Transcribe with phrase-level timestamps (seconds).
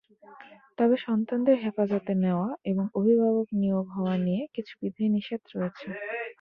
[0.77, 5.87] তবে সন্তানদের হেফাজতে নেওয়া এবং অভিভাবক নিয়োগ হওয়া নিয়ে কিছু বিধিনিষেধ রয়েছে।